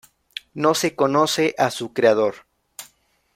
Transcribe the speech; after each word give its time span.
No 0.55 0.73
se 0.73 0.95
conoce 0.95 1.53
a 1.59 1.69
su 1.69 1.93
creador. 1.93 2.47